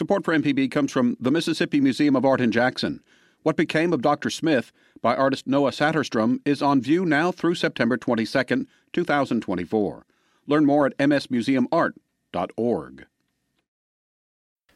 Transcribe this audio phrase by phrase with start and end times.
[0.00, 3.02] Support for MPB comes from the Mississippi Museum of Art in Jackson.
[3.42, 4.30] What Became of Dr.
[4.30, 10.06] Smith by artist Noah Saterstrom is on view now through September 22, 2024.
[10.46, 13.06] Learn more at msmuseumart.org.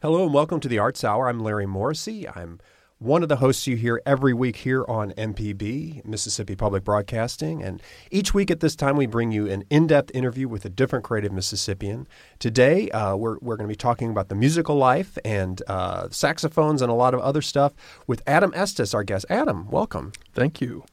[0.02, 1.30] Hello and welcome to the Arts Hour.
[1.30, 2.28] I'm Larry Morrissey.
[2.28, 2.60] I'm
[3.04, 7.62] one of the hosts you hear every week here on MPB, Mississippi Public Broadcasting.
[7.62, 10.70] And each week at this time, we bring you an in depth interview with a
[10.70, 12.08] different creative Mississippian.
[12.38, 16.80] Today, uh, we're, we're going to be talking about the musical life and uh, saxophones
[16.80, 17.74] and a lot of other stuff
[18.06, 19.26] with Adam Estes, our guest.
[19.28, 20.12] Adam, welcome.
[20.32, 20.84] Thank you.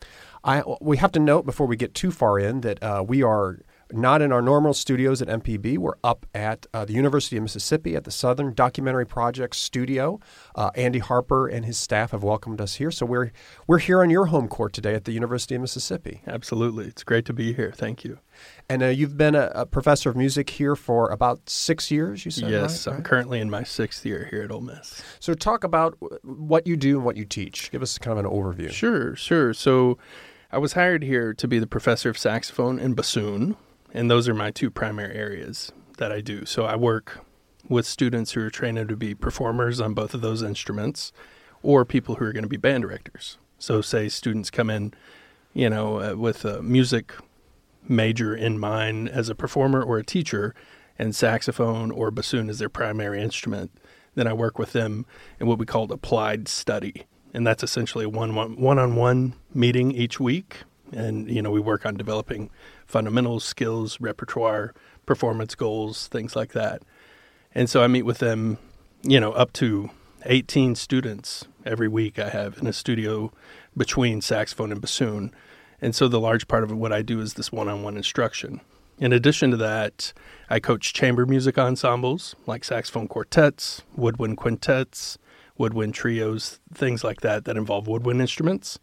[0.44, 3.60] I, we have to note before we get too far in that uh, we are
[3.94, 5.78] not in our normal studios at MPB.
[5.78, 10.20] We're up at uh, the University of Mississippi at the Southern Documentary Project studio.
[10.56, 13.32] Uh, Andy Harper and his staff have welcomed us here, so we're
[13.68, 16.22] we're here on your home court today at the University of Mississippi.
[16.28, 17.74] Absolutely, it's great to be here.
[17.76, 18.20] Thank you.
[18.70, 22.26] And uh, you've been a, a, professor of music here for about six years.
[22.26, 22.88] You said yes.
[22.88, 22.96] Right?
[22.96, 25.02] I'm currently in my sixth year here at Ole Miss.
[25.20, 27.72] So talk about what you do and what you teach.
[27.72, 28.72] Give us kind of an overview.
[28.72, 29.54] Sure, sure.
[29.54, 29.98] So.
[30.54, 33.56] I was hired here to be the professor of saxophone and bassoon,
[33.94, 36.46] and those are my two primary areas that I do.
[36.46, 37.20] So I work
[37.68, 41.12] with students who are trained to be performers on both of those instruments
[41.64, 43.38] or people who are going to be band directors.
[43.60, 44.94] So, say students come in,
[45.54, 47.14] you know, uh, with a music
[47.88, 50.56] major in mind as a performer or a teacher,
[51.02, 53.72] and saxophone or bassoon is their primary instrument,
[54.14, 55.06] then I work with them
[55.40, 57.06] in what we call applied study.
[57.34, 60.58] And that's essentially a one on one meeting each week.
[60.92, 62.50] And, you know, we work on developing
[62.86, 64.74] fundamentals, skills, repertoire,
[65.06, 66.82] performance goals, things like that.
[67.54, 68.58] And so I meet with them,
[69.04, 69.90] you know, up to
[70.26, 73.32] 18 students every week I have in a studio
[73.76, 75.34] between saxophone and bassoon.
[75.82, 78.62] And so the large part of what I do is this one on one instruction.
[79.00, 80.14] In addition to that,
[80.50, 85.18] I coach chamber music ensembles like saxophone quartets, woodwind quintets,
[85.58, 88.78] woodwind trios, things like that that involve woodwind instruments.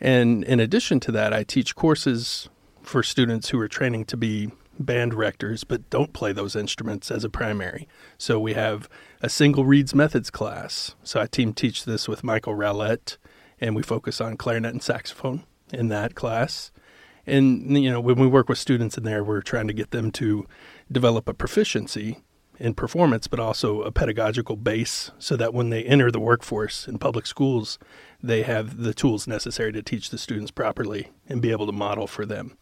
[0.00, 2.48] And in addition to that, I teach courses
[2.82, 4.50] for students who are training to be
[4.80, 7.88] band rectors but don't play those instruments as a primary.
[8.16, 8.88] So we have
[9.20, 10.94] a single reeds methods class.
[11.02, 13.16] So I team teach this with Michael Rowlett
[13.60, 16.70] and we focus on clarinet and saxophone in that class.
[17.26, 20.10] And you know, when we work with students in there, we're trying to get them
[20.12, 20.46] to
[20.90, 22.22] develop a proficiency
[22.58, 26.98] in performance, but also a pedagogical base so that when they enter the workforce in
[26.98, 27.78] public schools,
[28.22, 32.06] they have the tools necessary to teach the students properly and be able to model
[32.06, 32.56] for them.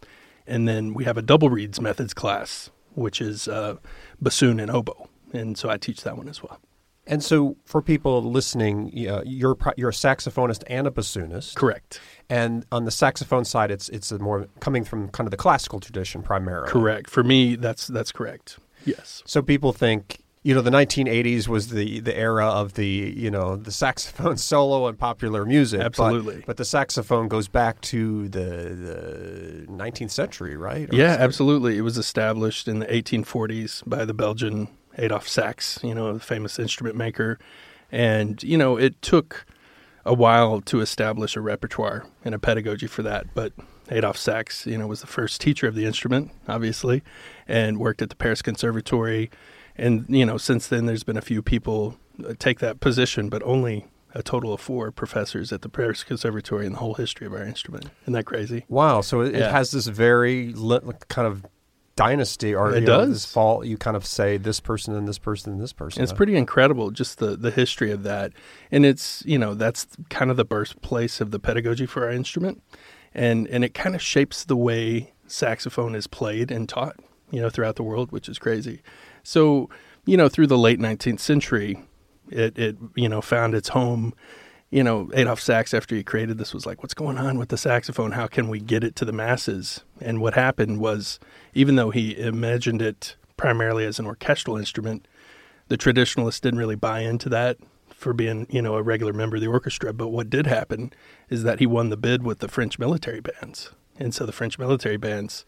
[0.46, 3.76] And then we have a double reeds methods class, which is uh,
[4.20, 5.08] bassoon and oboe.
[5.32, 6.60] And so I teach that one as well.
[7.08, 12.00] And so, for people listening, uh, you're you're a saxophonist and a bassoonist, correct?
[12.28, 16.22] And on the saxophone side, it's it's more coming from kind of the classical tradition
[16.22, 16.68] primarily.
[16.68, 17.08] Correct.
[17.08, 18.58] For me, that's that's correct.
[18.86, 19.22] Yes.
[19.26, 23.56] So people think you know the 1980s was the the era of the you know
[23.56, 25.80] the saxophone solo and popular music.
[25.80, 26.36] Absolutely.
[26.36, 30.88] But, but the saxophone goes back to the, the 19th century, right?
[30.88, 31.76] Or yeah, absolutely.
[31.76, 36.60] It was established in the 1840s by the Belgian Adolphe Sax, you know, the famous
[36.60, 37.40] instrument maker,
[37.90, 39.46] and you know it took
[40.04, 43.52] a while to establish a repertoire and a pedagogy for that, but
[43.90, 47.02] Adolphe Sax, you know, was the first teacher of the instrument, obviously,
[47.46, 49.30] and worked at the Paris Conservatory
[49.78, 53.42] and you know since then there's been a few people uh, take that position, but
[53.42, 57.34] only a total of four professors at the Paris Conservatory in the whole history of
[57.34, 57.86] our instrument.
[58.02, 58.64] Isn't that crazy?
[58.68, 59.00] Wow!
[59.02, 59.48] So it, yeah.
[59.48, 61.44] it has this very li- kind of
[61.96, 63.08] dynasty, or it does.
[63.08, 63.64] Know, this fall.
[63.64, 66.00] You kind of say this person and this person and this person.
[66.00, 68.32] And it's pretty incredible, just the the history of that,
[68.70, 72.62] and it's you know that's kind of the birthplace of the pedagogy for our instrument,
[73.16, 76.96] and and it kind of shapes the way saxophone is played and taught,
[77.32, 78.82] you know, throughout the world, which is crazy.
[79.24, 79.68] So,
[80.04, 81.82] you know, through the late 19th century,
[82.30, 84.14] it, it you know, found its home.
[84.70, 87.56] You know, Adolphe Sax, after he created this, was like, what's going on with the
[87.56, 88.12] saxophone?
[88.12, 89.82] How can we get it to the masses?
[90.00, 91.18] And what happened was,
[91.54, 95.08] even though he imagined it primarily as an orchestral instrument,
[95.68, 97.58] the traditionalists didn't really buy into that
[97.96, 99.92] for being, you know, a regular member of the orchestra.
[99.92, 100.92] But what did happen
[101.30, 103.70] is that he won the bid with the French military bands.
[103.98, 105.46] And so the French military bands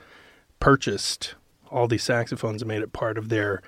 [0.58, 1.34] purchased
[1.70, 3.62] all these saxophones and made it part of their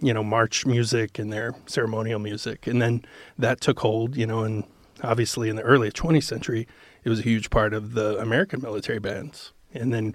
[0.00, 3.04] you know march music and their ceremonial music and then
[3.38, 4.64] that took hold you know and
[5.04, 6.66] obviously in the early 20th century
[7.04, 10.12] it was a huge part of the american military bands and then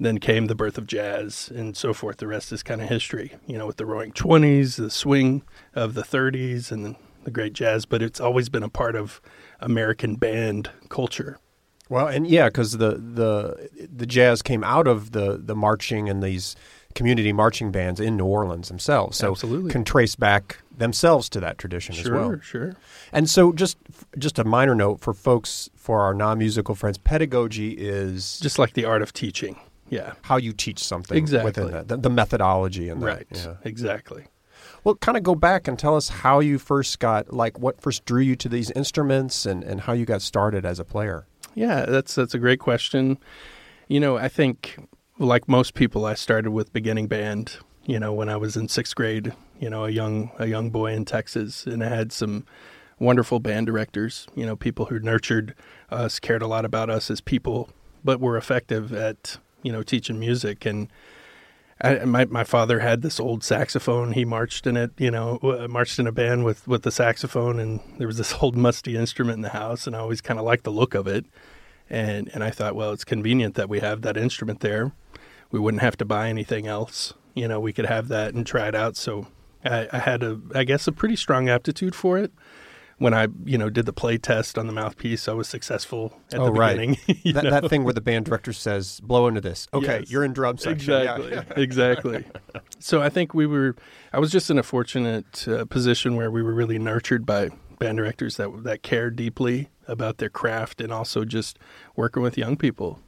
[0.00, 3.34] then came the birth of jazz and so forth the rest is kind of history
[3.46, 5.42] you know with the roaring 20s the swing
[5.74, 6.96] of the 30s and
[7.28, 9.20] the great jazz but it's always been a part of
[9.60, 11.38] american band culture
[11.90, 16.22] well, and yeah, because the the the jazz came out of the the marching and
[16.22, 16.54] these
[16.94, 19.16] community marching bands in New Orleans themselves.
[19.16, 19.70] So Absolutely.
[19.70, 22.30] can trace back themselves to that tradition sure, as well.
[22.30, 22.42] sure.
[22.42, 22.76] sure.
[23.12, 23.78] And so just
[24.18, 28.84] just a minor note for folks for our non-musical friends, pedagogy is Just like the
[28.84, 29.56] art of teaching.
[29.90, 30.12] Yeah.
[30.22, 31.46] how you teach something Exactly.
[31.48, 33.06] within that, the, the methodology and that.
[33.06, 33.26] Right.
[33.30, 33.54] Yeah.
[33.64, 34.26] Exactly.
[34.84, 38.04] Well, kind of go back and tell us how you first got like what first
[38.04, 41.26] drew you to these instruments and, and how you got started as a player.
[41.54, 43.18] Yeah, that's that's a great question.
[43.88, 44.78] You know, I think
[45.18, 47.56] like most people, I started with beginning band.
[47.84, 50.92] You know, when I was in sixth grade, you know, a young a young boy
[50.92, 52.46] in Texas, and I had some
[52.98, 54.26] wonderful band directors.
[54.34, 55.54] You know, people who nurtured
[55.90, 57.70] us, cared a lot about us as people,
[58.04, 60.88] but were effective at you know teaching music and.
[61.80, 64.12] I, my my father had this old saxophone.
[64.12, 67.60] He marched in it, you know, uh, marched in a band with with the saxophone,
[67.60, 70.44] and there was this old musty instrument in the house, and I always kind of
[70.44, 71.24] liked the look of it,
[71.88, 74.92] and and I thought, well, it's convenient that we have that instrument there.
[75.50, 77.60] We wouldn't have to buy anything else, you know.
[77.60, 78.96] We could have that and try it out.
[78.96, 79.28] So
[79.64, 82.32] I, I had a, I guess, a pretty strong aptitude for it.
[82.98, 86.40] When I, you know, did the play test on the mouthpiece, I was successful at
[86.40, 86.76] Oh, the right.
[86.76, 86.98] beginning.
[87.34, 87.50] That, know?
[87.50, 90.10] that thing where the band director says, "Blow into this." Okay, Yes.
[90.10, 90.92] you're in drum section.
[90.92, 91.16] Yeah.
[91.56, 91.56] Exactly.
[91.62, 92.24] exactly.
[92.80, 93.76] So I think we were.
[94.12, 97.98] I was just in a fortunate uh, position where we were really nurtured by band
[97.98, 101.58] directors that that cared deeply about their craft and also just
[101.96, 103.00] working with young people.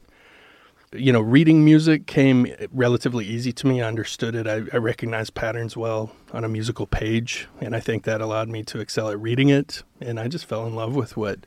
[0.93, 3.81] You know, reading music came relatively easy to me.
[3.81, 4.45] I understood it.
[4.45, 8.61] I, I recognized patterns well on a musical page, and I think that allowed me
[8.63, 9.83] to excel at reading it.
[10.01, 11.39] And I just fell in love with what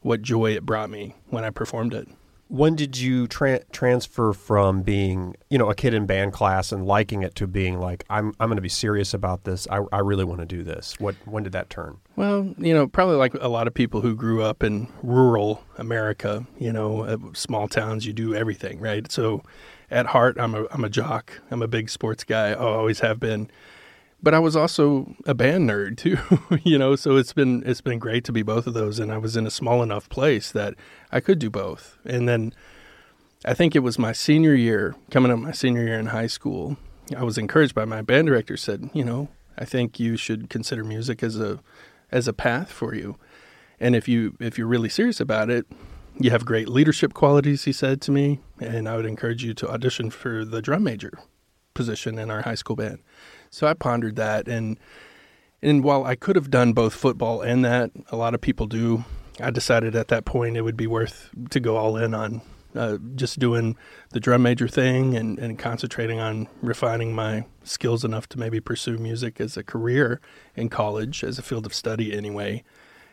[0.00, 2.08] what joy it brought me when I performed it.
[2.48, 6.86] When did you tra- transfer from being, you know, a kid in band class and
[6.86, 9.66] liking it to being like, I'm, I'm going to be serious about this.
[9.70, 10.94] I, I really want to do this.
[11.00, 11.98] What, when did that turn?
[12.14, 16.46] Well, you know, probably like a lot of people who grew up in rural America,
[16.58, 19.10] you know, uh, small towns, you do everything, right?
[19.10, 19.42] So
[19.90, 21.40] at heart, I'm a, I'm a jock.
[21.50, 22.50] I'm a big sports guy.
[22.50, 23.50] I always have been.
[24.26, 26.18] But I was also a band nerd too,
[26.68, 29.18] you know, so it's been it's been great to be both of those and I
[29.18, 30.74] was in a small enough place that
[31.12, 31.96] I could do both.
[32.04, 32.52] And then
[33.44, 36.76] I think it was my senior year, coming up my senior year in high school,
[37.16, 40.82] I was encouraged by my band director said, you know, I think you should consider
[40.82, 41.60] music as a
[42.10, 43.14] as a path for you.
[43.78, 45.66] And if you if you're really serious about it,
[46.18, 49.70] you have great leadership qualities, he said to me, and I would encourage you to
[49.70, 51.12] audition for the drum major
[51.74, 52.98] position in our high school band.
[53.50, 54.78] So I pondered that and
[55.62, 59.04] and while I could have done both football and that, a lot of people do,
[59.40, 62.42] I decided at that point it would be worth to go all in on
[62.74, 63.76] uh, just doing
[64.10, 68.98] the drum major thing and, and concentrating on refining my skills enough to maybe pursue
[68.98, 70.20] music as a career
[70.54, 72.62] in college, as a field of study anyway.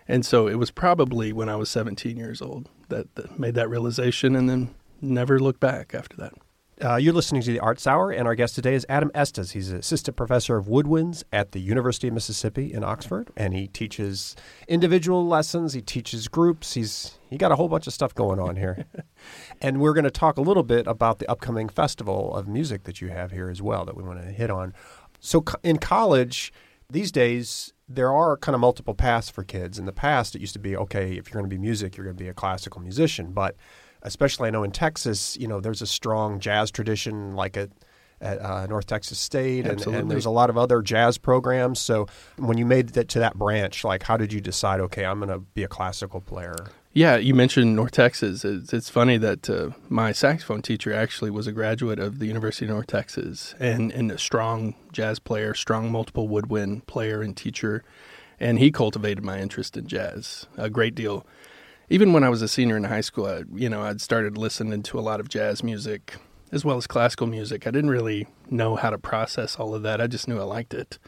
[0.08, 3.70] And so it was probably when I was 17 years old that, that made that
[3.70, 6.34] realization and then never looked back after that.
[6.82, 9.52] Uh, you're listening to the Arts Hour, and our guest today is Adam Estes.
[9.52, 13.68] He's an assistant professor of woodwinds at the University of Mississippi in Oxford, and he
[13.68, 14.36] teaches
[14.68, 15.74] individual lessons.
[15.74, 16.74] He teaches groups.
[16.74, 18.86] He's he got a whole bunch of stuff going on here,
[19.62, 23.02] and we're going to talk a little bit about the upcoming festival of music that
[23.02, 24.74] you have here as well that we want to hit on.
[25.20, 26.52] So co- in college
[26.90, 29.78] these days, there are kind of multiple paths for kids.
[29.78, 32.06] In the past, it used to be okay if you're going to be music, you're
[32.06, 33.56] going to be a classical musician, but
[34.04, 37.70] especially I know in Texas, you know, there's a strong jazz tradition like at,
[38.22, 41.80] at uh, North Texas State, and, and there's a lot of other jazz programs.
[41.80, 42.08] So
[42.38, 44.80] when you made that to that branch, like how did you decide?
[44.82, 46.56] Okay, I'm going to be a classical player.
[46.96, 48.46] Yeah, you mentioned North Texas.
[48.46, 52.66] It's, it's funny that uh, my saxophone teacher actually was a graduate of the University
[52.66, 57.84] of North Texas and, and a strong jazz player, strong multiple woodwind player and teacher.
[58.40, 61.26] And he cultivated my interest in jazz a great deal.
[61.90, 64.84] Even when I was a senior in high school, I, you know, I'd started listening
[64.84, 66.16] to a lot of jazz music
[66.52, 67.66] as well as classical music.
[67.68, 70.00] I didn't really know how to process all of that.
[70.00, 71.00] I just knew I liked it.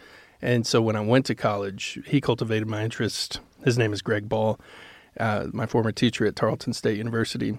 [0.41, 3.39] And so when I went to college, he cultivated my interest.
[3.63, 4.59] His name is Greg Ball
[5.19, 7.57] uh, my former teacher at Tarleton State University,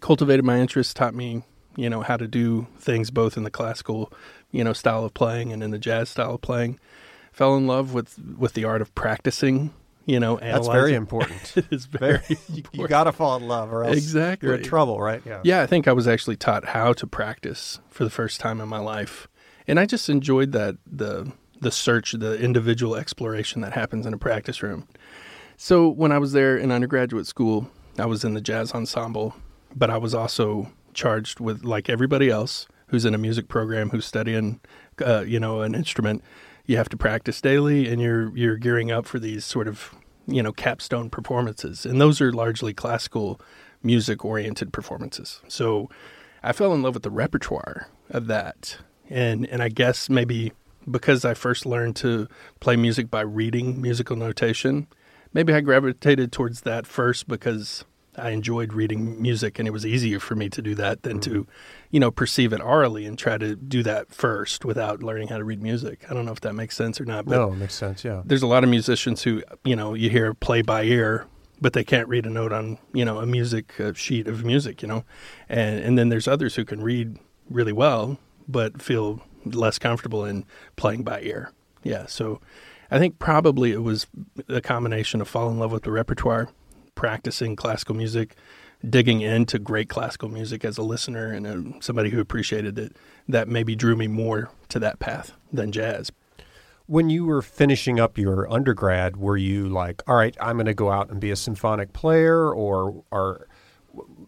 [0.00, 1.42] cultivated my interest, taught me,
[1.76, 4.12] you know, how to do things both in the classical,
[4.50, 6.78] you know, style of playing and in the jazz style of playing.
[7.32, 9.74] Fell in love with with the art of practicing.
[10.06, 11.52] You know, That's very important.
[11.56, 12.88] it is very, Very, you, important.
[12.90, 14.48] got to fall in love, or else Exactly.
[14.48, 15.22] you're in trouble, right?
[15.24, 15.40] Yeah.
[15.44, 18.68] Yeah, I think I was actually taught how to practice for the first time in
[18.68, 19.28] my life,
[19.66, 24.18] and I just enjoyed that the the search, the individual exploration that happens in a
[24.18, 24.86] practice room.
[25.56, 29.34] So when I was there in undergraduate school, I was in the jazz ensemble,
[29.74, 34.04] but I was also charged with, like everybody else who's in a music program who's
[34.04, 34.60] studying,
[35.02, 36.22] uh, you know, an instrument.
[36.66, 39.94] You have to practice daily, and you're you're gearing up for these sort of,
[40.26, 43.40] you know, capstone performances, and those are largely classical
[43.82, 45.42] music oriented performances.
[45.46, 45.90] So
[46.42, 48.78] I fell in love with the repertoire of that
[49.10, 50.52] and and I guess maybe
[50.90, 52.28] because I first learned to
[52.60, 54.86] play music by reading musical notation,
[55.32, 57.84] maybe I gravitated towards that first because
[58.16, 61.32] I enjoyed reading music and it was easier for me to do that than mm-hmm.
[61.32, 61.46] to,
[61.90, 65.44] you know, perceive it orally and try to do that first without learning how to
[65.44, 66.04] read music.
[66.10, 67.26] I don't know if that makes sense or not.
[67.26, 68.22] But no, it makes sense, yeah.
[68.24, 71.26] There's a lot of musicians who, you know, you hear play by ear,
[71.60, 74.82] but they can't read a note on, you know, a music a sheet of music,
[74.82, 75.04] you know.
[75.48, 77.18] And and then there's others who can read
[77.48, 78.18] really well
[78.48, 80.44] but feel less comfortable in
[80.76, 81.52] playing by ear.
[81.82, 82.40] Yeah, so
[82.90, 84.06] I think probably it was
[84.48, 86.48] a combination of falling in love with the repertoire
[86.94, 88.36] practicing classical music,
[88.88, 92.96] digging into great classical music as a listener and a, somebody who appreciated it,
[93.28, 96.10] that maybe drew me more to that path than jazz.
[96.86, 100.74] When you were finishing up your undergrad, were you like, all right, I'm going to
[100.74, 103.48] go out and be a symphonic player, or, or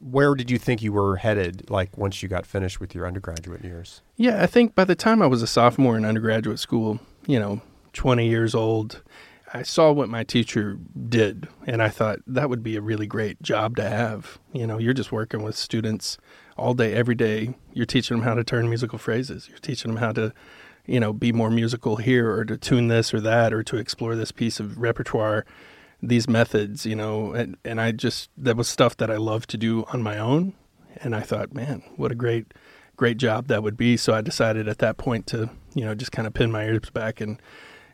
[0.01, 3.63] where did you think you were headed, like once you got finished with your undergraduate
[3.63, 4.01] years?
[4.17, 7.61] Yeah, I think by the time I was a sophomore in undergraduate school, you know,
[7.93, 9.03] 20 years old,
[9.53, 13.41] I saw what my teacher did, and I thought that would be a really great
[13.43, 14.38] job to have.
[14.53, 16.19] You know, you're just working with students
[16.57, 17.55] all day, every day.
[17.73, 19.49] You're teaching them how to turn musical phrases.
[19.49, 20.33] You're teaching them how to,
[20.85, 24.17] you know, be more musical here, or to tune this or that, or to explore
[24.17, 25.45] this piece of repertoire.
[26.03, 29.57] These methods, you know, and and I just that was stuff that I loved to
[29.57, 30.55] do on my own,
[30.97, 32.53] and I thought, man, what a great,
[32.97, 33.97] great job that would be.
[33.97, 36.91] So I decided at that point to, you know, just kind of pin my ears
[36.91, 37.41] back and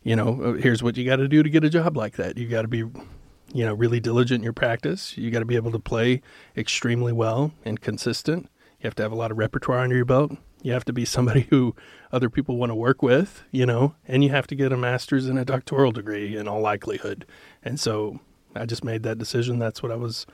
[0.05, 2.37] you know, uh, here's what you got to do to get a job like that.
[2.37, 5.17] You got to be, you know, really diligent in your practice.
[5.17, 6.23] You got to be able to play
[6.57, 8.49] extremely well and consistent.
[8.81, 10.33] You have to have a lot of repertoire under your belt.
[10.63, 11.75] You have to be somebody who
[12.11, 15.27] other people want to work with, you know, and you have to get a master's
[15.27, 17.25] and a doctoral degree in all likelihood.
[17.63, 18.21] And so
[18.55, 19.59] I just made that decision.
[19.59, 20.27] That's what I was,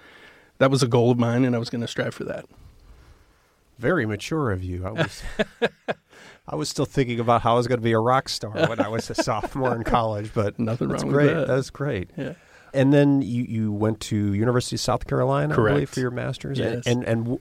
[0.59, 2.47] that was a goal of mine, and I was going to strive for that.
[3.79, 4.87] Very mature of you.
[4.87, 5.23] I was.
[6.51, 8.81] I was still thinking about how I was going to be a rock star when
[8.81, 11.27] I was a sophomore in college, but nothing that's wrong great.
[11.27, 11.55] with that.
[11.55, 12.11] That's great.
[12.17, 12.35] Yeah.
[12.73, 15.73] And then you, you went to University of South Carolina, Correct.
[15.73, 16.59] I believe, for your master's.
[16.59, 16.87] Yes.
[16.87, 17.41] And and, and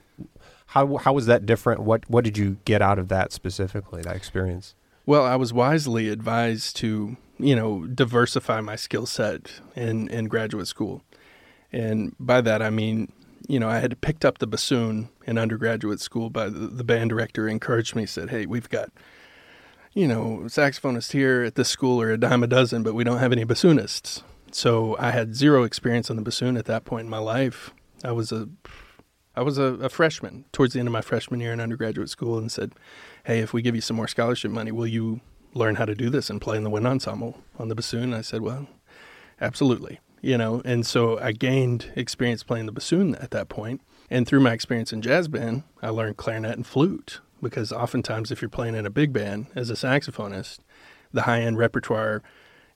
[0.67, 1.81] how how was that different?
[1.81, 4.01] What what did you get out of that specifically?
[4.01, 4.75] That experience?
[5.05, 10.67] Well, I was wisely advised to you know diversify my skill set in in graduate
[10.67, 11.03] school,
[11.71, 13.11] and by that I mean
[13.47, 17.47] you know, I had picked up the bassoon in undergraduate school the, the band director
[17.47, 18.89] encouraged me, said, Hey, we've got,
[19.93, 23.19] you know, saxophonists here at this school are a dime a dozen, but we don't
[23.19, 24.21] have any bassoonists.
[24.51, 27.73] So I had zero experience on the bassoon at that point in my life.
[28.03, 28.49] I was a
[29.35, 32.39] I was a, a, freshman towards the end of my freshman year in undergraduate school
[32.39, 32.73] and said,
[33.23, 35.21] Hey, if we give you some more scholarship money, will you
[35.53, 38.05] learn how to do this and play in the wind ensemble on the bassoon?
[38.05, 38.67] And I said, Well,
[39.39, 43.81] absolutely you know, and so I gained experience playing the bassoon at that point.
[44.09, 48.41] And through my experience in jazz band, I learned clarinet and flute because oftentimes if
[48.41, 50.59] you're playing in a big band as a saxophonist,
[51.11, 52.23] the high end repertoire,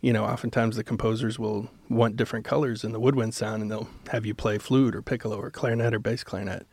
[0.01, 3.87] you know, oftentimes the composers will want different colors in the woodwind sound and they'll
[4.09, 6.65] have you play flute or piccolo or clarinet or bass clarinet.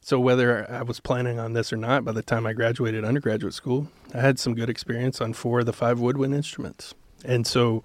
[0.00, 3.54] So whether I was planning on this or not, by the time I graduated undergraduate
[3.54, 6.94] school, I had some good experience on four of the five woodwind instruments.
[7.24, 7.82] And so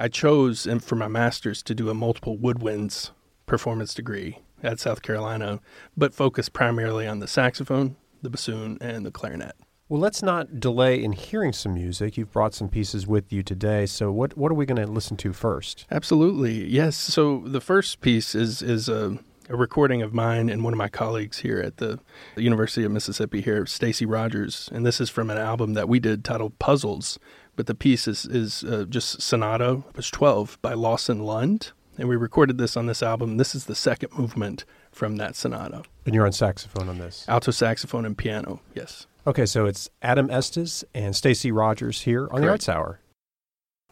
[0.00, 3.10] I chose for my master's to do a multiple woodwinds
[3.44, 5.60] performance degree at South Carolina,
[5.94, 9.52] but focus primarily on the saxophone, the bassoon, and the clarinet.
[9.90, 12.16] Well, let's not delay in hearing some music.
[12.16, 13.84] You've brought some pieces with you today.
[13.84, 15.84] So, what what are we going to listen to first?
[15.90, 16.96] Absolutely, yes.
[16.96, 19.18] So, the first piece is is a,
[19.50, 21.98] a recording of mine and one of my colleagues here at the,
[22.36, 26.00] the University of Mississippi here, Stacy Rodgers, and this is from an album that we
[26.00, 27.18] did titled Puzzles,
[27.56, 31.72] but the piece is, is uh, just Sonata, was 12 by Lawson Lunde.
[31.98, 33.36] And we recorded this on this album.
[33.36, 35.82] This is the second movement from that sonata.
[36.06, 37.26] And you're on saxophone on this?
[37.28, 39.06] Alto saxophone and piano, yes.
[39.26, 42.42] Okay, so it's Adam Estes and Stacy Rodgers here on Correct.
[42.42, 43.00] the Arts Hour.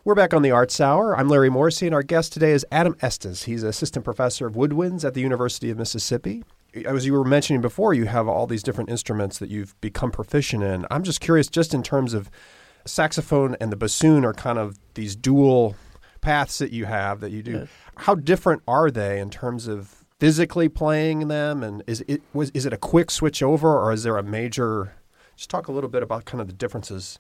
[0.04, 1.14] We're back on the Arts Hour.
[1.18, 3.42] I'm Larry Morrissey, and our guest today is Adam Estes.
[3.42, 6.44] He's assistant professor of woodwinds at the University of Mississippi.
[6.86, 10.62] As you were mentioning before, you have all these different instruments that you've become proficient
[10.62, 10.86] in.
[10.90, 12.30] I'm just curious, just in terms of
[12.88, 15.76] saxophone and the bassoon are kind of these dual
[16.20, 17.52] paths that you have that you do.
[17.52, 17.68] Yes.
[17.96, 21.62] How different are they in terms of physically playing them?
[21.62, 24.94] And is it was is it a quick switch over, or is there a major?
[25.36, 27.18] Just talk a little bit about kind of the differences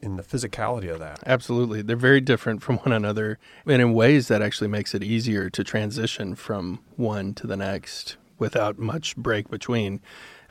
[0.00, 1.20] in the physicality of that.
[1.26, 1.82] Absolutely.
[1.82, 3.38] They're very different from one another.
[3.66, 8.16] And in ways that actually makes it easier to transition from one to the next
[8.38, 10.00] without much break between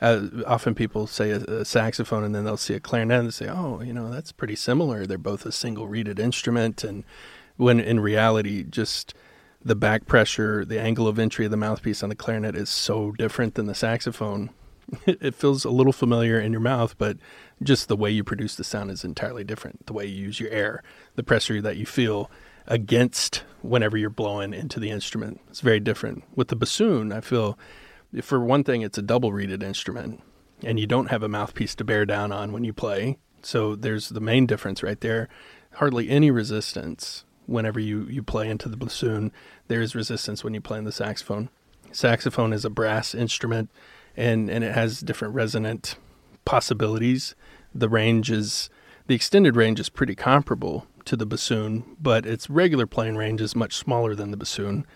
[0.00, 3.48] uh, often people say a, a, saxophone and then they'll see a clarinet and say,
[3.48, 5.06] oh, you know, that's pretty similar.
[5.06, 6.84] They're both a single reeded instrument.
[6.84, 7.04] And
[7.56, 9.14] when in reality, just
[9.64, 13.12] the back pressure, the angle of entry of the mouthpiece on the clarinet is so
[13.12, 14.50] different than the saxophone
[15.06, 17.16] it feels a little familiar in your mouth, but
[17.62, 19.86] just the way you produce the sound is entirely different.
[19.86, 20.82] The way you use your air,
[21.14, 22.30] the pressure that you feel
[22.66, 26.24] against whenever you're blowing into the instrument, it's very different.
[26.34, 27.58] With the bassoon, I feel,
[28.22, 30.22] for one thing, it's a double reeded instrument,
[30.62, 33.18] and you don't have a mouthpiece to bear down on when you play.
[33.42, 35.28] So there's the main difference right there.
[35.74, 39.32] Hardly any resistance whenever you, you play into the bassoon.
[39.68, 41.48] There is resistance when you play in the saxophone.
[41.92, 43.70] Saxophone is a brass instrument
[44.16, 45.96] and, and it has different resonant
[46.44, 47.34] possibilities.
[47.74, 48.68] The range is
[49.06, 53.56] the extended range is pretty comparable to the bassoon, but its regular playing range is
[53.56, 54.86] much smaller than the bassoon.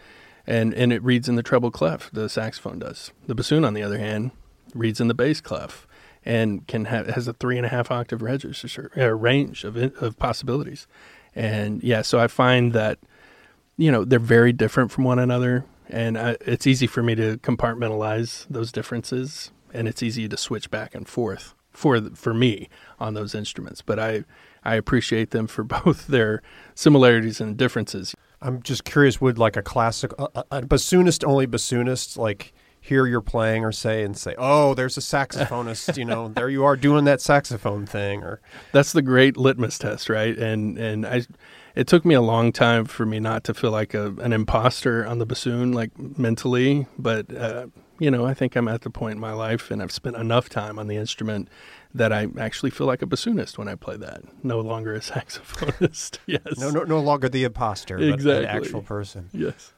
[0.47, 3.13] And and it reads in the treble clef, the saxophone does.
[3.27, 4.33] The bassoon, on the other hand,
[4.75, 5.87] reads in the bass clef
[6.25, 10.19] and can have has a three and a half octave register uh, range of of
[10.19, 10.87] possibilities.
[11.35, 12.99] And yeah, so I find that
[13.77, 17.39] you know they're very different from one another, and I, it's easy for me to
[17.39, 22.69] compartmentalize those differences, and it's easy to switch back and forth for for me
[23.01, 23.83] on those instruments.
[23.83, 24.25] But I
[24.65, 26.43] I appreciate them for both their
[26.75, 28.15] similarities and differences.
[28.43, 33.21] I'm just curious, would like a classic a, a bassoonist only bassoonist like hear you're
[33.21, 37.05] playing or say and say, "Oh, there's a saxophonist," you know, there you are doing
[37.05, 38.41] that saxophone thing or
[38.73, 40.37] That's the great litmus test, right?
[40.37, 41.23] And and I
[41.75, 45.07] it took me a long time for me not to feel like a an imposter
[45.07, 47.67] on the bassoon like mentally, but uh,
[47.99, 50.49] you know, I think I'm at the point in my life and I've spent enough
[50.49, 51.49] time on the instrument
[51.95, 54.23] that I actually feel like a bassoonist when I play that.
[54.43, 56.19] No longer a saxophonist.
[56.27, 56.59] yes.
[56.59, 58.25] No, no, no longer the imposter, exactly.
[58.25, 59.29] but an actual person.
[59.33, 59.73] Yes.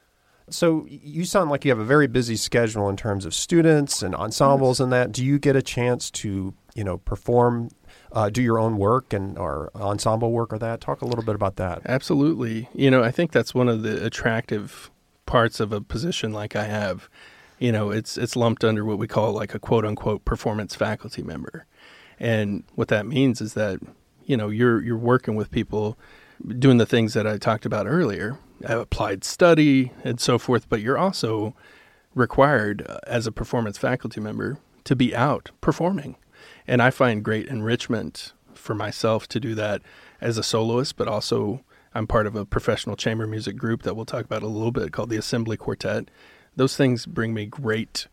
[0.49, 4.15] So you sound like you have a very busy schedule in terms of students and
[4.15, 4.83] ensembles yes.
[4.83, 5.11] and that.
[5.11, 7.69] Do you get a chance to, you know, perform,
[8.15, 10.81] uh, do your own work and or ensemble work or that?
[10.81, 11.81] Talk a little bit about that.
[11.85, 12.69] Absolutely.
[12.73, 14.89] You know, I think that's one of the attractive
[15.25, 17.09] parts of a position like I have.
[17.59, 21.21] You know, it's it's lumped under what we call like a quote unquote performance faculty
[21.21, 21.65] member.
[22.19, 23.79] And what that means is that,
[24.25, 25.97] you know, you're you're working with people
[26.57, 30.97] doing the things that I talked about earlier applied study and so forth, but you're
[30.97, 31.53] also
[32.13, 36.15] required uh, as a performance faculty member to be out performing.
[36.67, 39.81] And I find great enrichment for myself to do that
[40.21, 44.05] as a soloist, but also I'm part of a professional chamber music group that we'll
[44.05, 46.09] talk about a little bit called the Assembly Quartet.
[46.55, 48.07] Those things bring me great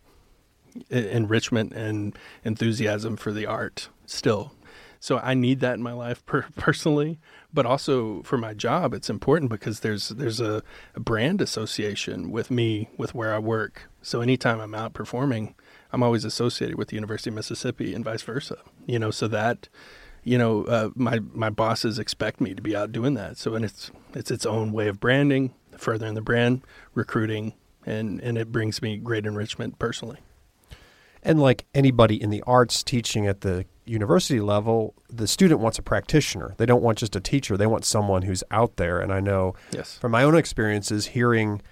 [0.90, 4.52] enrichment and enthusiasm for the art still.
[5.00, 7.18] So I need that in my life per- personally
[7.52, 10.62] but also for my job, it's important because there's there's a,
[10.94, 13.90] a, brand association with me with where I work.
[14.00, 15.54] So anytime I'm out performing,
[15.92, 18.58] I'm always associated with the University of Mississippi and vice versa.
[18.86, 19.68] You know, so that
[20.24, 23.36] you know uh, my my bosses expect me to be out doing that.
[23.36, 26.62] So and it's it's its own way of branding, furthering the brand,
[26.94, 30.18] recruiting, and and it brings me great enrichment personally.
[31.22, 35.82] And like anybody in the arts teaching at the university level, the student wants a
[35.82, 36.54] practitioner.
[36.56, 37.56] They don't want just a teacher.
[37.56, 39.00] They want someone who's out there.
[39.00, 39.98] And I know yes.
[39.98, 41.62] from my own experiences hearing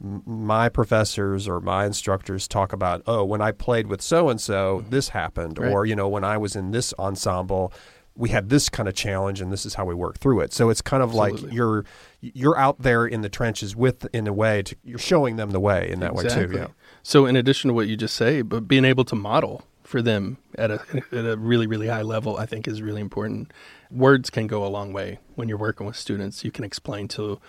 [0.00, 4.84] my professors or my instructors talk about, oh, when I played with so and so,
[4.90, 5.72] this happened, right.
[5.72, 7.72] or you know, when I was in this ensemble,
[8.14, 10.52] we had this kind of challenge, and this is how we work through it.
[10.52, 11.42] So it's kind of Absolutely.
[11.42, 11.84] like you're
[12.20, 15.60] you're out there in the trenches with, in a way, to, you're showing them the
[15.60, 16.46] way in that exactly.
[16.46, 16.58] way too.
[16.58, 16.66] Yeah.
[17.02, 20.38] So in addition to what you just say, but being able to model for them
[20.56, 20.80] at a
[21.12, 23.52] at a really really high level, I think is really important.
[23.90, 26.44] Words can go a long way when you're working with students.
[26.44, 27.40] You can explain to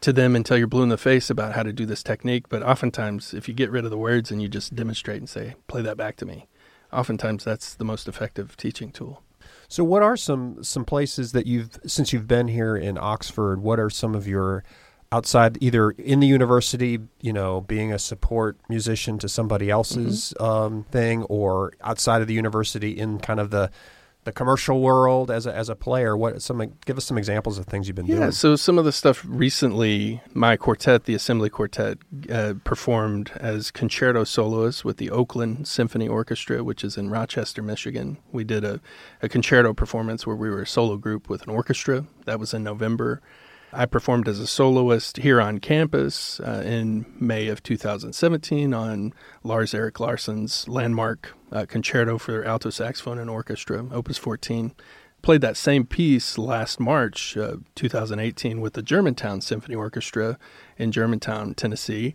[0.00, 2.48] to them until you're blue in the face about how to do this technique.
[2.48, 5.54] But oftentimes, if you get rid of the words and you just demonstrate and say,
[5.66, 6.46] "Play that back to me,"
[6.92, 9.22] oftentimes that's the most effective teaching tool.
[9.68, 13.60] So, what are some some places that you've since you've been here in Oxford?
[13.60, 14.64] What are some of your
[15.10, 20.44] outside either in the university you know being a support musician to somebody else's mm-hmm.
[20.44, 23.70] um, thing or outside of the university in kind of the
[24.24, 27.66] the commercial world as a, as a player what some give us some examples of
[27.66, 28.26] things you've been yeah, doing.
[28.26, 31.98] Yeah, so some of the stuff recently my quartet the assembly quartet
[32.30, 38.18] uh, performed as concerto soloists with the oakland symphony orchestra which is in rochester michigan.
[38.32, 38.80] We did a,
[39.22, 42.04] a concerto performance where we were a solo group with an orchestra.
[42.26, 43.22] That was in november
[43.72, 49.12] I performed as a soloist here on campus uh, in May of 2017 on
[49.44, 54.72] Lars Erik Larsson's landmark uh, concerto for alto saxophone and orchestra, Opus 14.
[55.20, 60.38] Played that same piece last March, uh, 2018, with the Germantown Symphony Orchestra
[60.78, 62.14] in Germantown, Tennessee.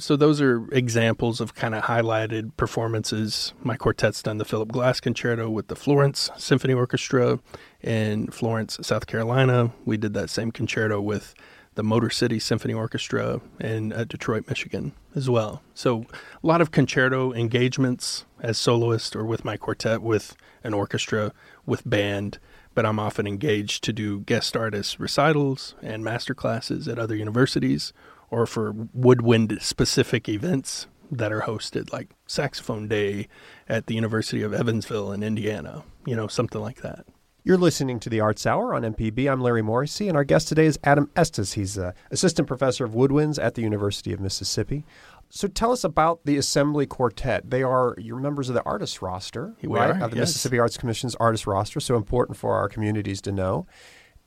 [0.00, 3.52] So those are examples of kind of highlighted performances.
[3.62, 7.38] My quartet's done the Philip Glass Concerto with the Florence Symphony Orchestra
[7.82, 9.72] in Florence, South Carolina.
[9.84, 11.34] We did that same concerto with
[11.74, 15.62] the Motor City Symphony Orchestra in uh, Detroit, Michigan, as well.
[15.74, 16.06] So
[16.42, 20.34] a lot of concerto engagements as soloist or with my quartet, with
[20.64, 21.32] an orchestra,
[21.66, 22.38] with band.
[22.74, 27.92] But I'm often engaged to do guest artist recitals and master classes at other universities
[28.30, 33.28] or for woodwind specific events that are hosted, like Saxophone Day
[33.68, 37.04] at the University of Evansville in Indiana, you know, something like that.
[37.42, 39.30] You're listening to the Arts Hour on MPB.
[39.30, 41.54] I'm Larry Morrissey, and our guest today is Adam Estes.
[41.54, 44.84] He's uh, assistant professor of woodwinds at the University of Mississippi.
[45.30, 47.50] So tell us about the Assembly Quartet.
[47.50, 49.90] They are you're members of the artist roster, We right?
[49.90, 50.28] are, Of the yes.
[50.28, 51.80] Mississippi Arts Commission's artist roster.
[51.80, 53.66] So important for our communities to know.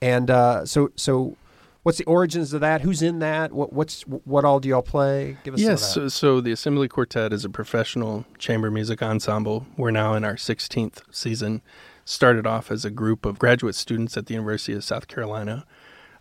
[0.02, 1.36] And uh, so so
[1.84, 2.80] what's the origins of that?
[2.80, 3.52] Who's in that?
[3.52, 5.36] What what's what all do y'all play?
[5.44, 9.66] Give us Yes, so, so the Assembly Quartet is a professional chamber music ensemble.
[9.76, 11.62] We're now in our 16th season.
[12.04, 15.64] Started off as a group of graduate students at the University of South Carolina.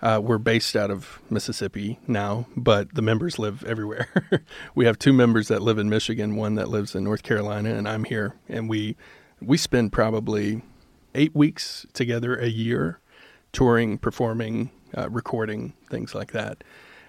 [0.02, 4.10] Uh, we're based out of Mississippi now, but the members live everywhere.
[4.76, 7.88] we have two members that live in Michigan, one that lives in North Carolina, and
[7.88, 8.36] I'm here.
[8.49, 8.97] And we
[9.41, 10.62] we spend probably
[11.15, 12.99] eight weeks together a year,
[13.54, 16.63] touring, performing, uh, recording, things like that.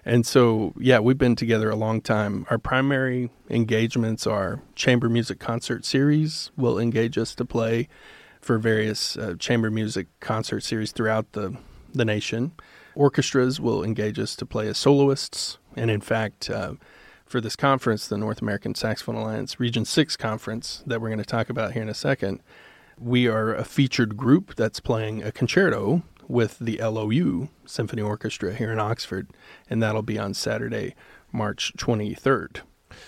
[0.05, 2.47] And so, yeah, we've been together a long time.
[2.51, 7.89] Our primary engagements are chamber music concert series will engage us to play
[8.41, 11.57] for various uh, chamber music concert series throughout the,
[11.95, 12.53] the nation.
[12.95, 15.59] Orchestras will engage us to play as soloists.
[15.75, 16.75] And in fact, uh,
[17.25, 21.25] for this conference, the North American Saxophone Alliance Region 6 conference that we're going to
[21.25, 22.41] talk about here in a second,
[22.99, 28.73] we are a featured group that's playing a concerto with the LOU Symphony Orchestra here
[28.73, 29.29] in Oxford,
[29.69, 30.95] and that'll be on Saturday,
[31.33, 32.61] March 23rd.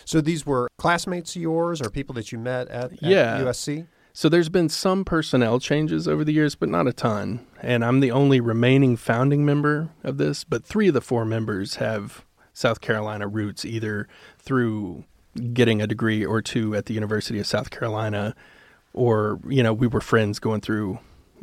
[0.04, 3.38] So these were classmates of yours or people that you met at, at Yeah.
[3.40, 3.86] USC?
[4.12, 7.46] So there's been some personnel changes over the years, but not a ton.
[7.60, 11.76] And I'm the only remaining founding member of this, but three of the four members
[11.76, 12.24] have
[12.54, 15.04] South Carolina roots, either through
[15.52, 18.34] getting a degree or two at the University of South Carolina,
[18.94, 20.98] or, you know, we were friends going through,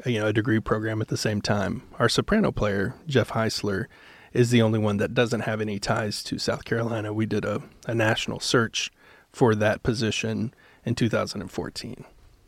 [0.06, 1.84] you know, a degree program at the same time.
[2.00, 3.86] Our soprano player, Jeff Heisler,
[4.34, 7.14] is the only one that doesn't have any ties to South Carolina.
[7.14, 8.92] We did a, a national search
[9.32, 10.54] for that position
[10.86, 12.06] in 2014.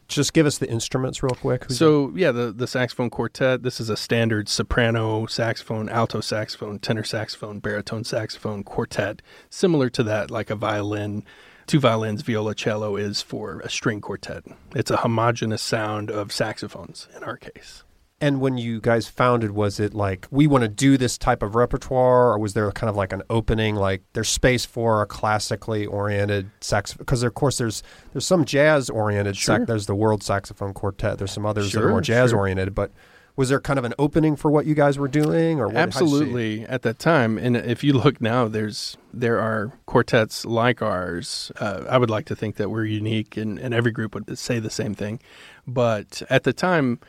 [0.07, 1.65] Just give us the instruments real quick.
[1.65, 3.63] Who's So yeah, the the saxophone quartet.
[3.63, 10.03] This is a standard soprano saxophone, alto saxophone, tenor saxophone, baritone saxophone quartet, similar to
[10.03, 11.23] that, like a violin,
[11.67, 14.43] two violins, viola, cello is for a string quartet.
[14.75, 17.83] It's a homogenous sound of saxophones in our case.
[18.21, 21.53] And when you guys founded, was it like we want to do this type of
[21.53, 25.85] repertoire, or was there kind of like an opening, like there's space for a classically
[25.85, 26.93] oriented sax?
[26.93, 29.35] Because of course there's there's some jazz oriented.
[29.35, 29.65] Sure.
[29.65, 31.17] there's the World Saxophone Quartet.
[31.17, 32.39] There's some others that are more jazz sure.
[32.39, 32.73] oriented.
[32.73, 32.91] But
[33.35, 35.75] was there kind of an opening for what you guys were doing, or what?
[35.75, 41.51] Absolutely, at that time, and if you look now, there's there are quartets like ours.
[41.59, 44.59] Uh, I would like to think that we're unique, and, and every group would say
[44.59, 45.19] the same thing.
[45.67, 46.99] But at the time,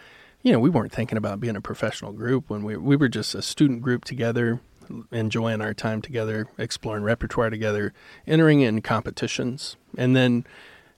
[0.42, 3.34] you know, we weren't thinking about being a professional group when we we were just
[3.34, 4.60] a student group together,
[5.12, 7.92] enjoying our time together, exploring repertoire together,
[8.26, 10.44] entering in competitions, and then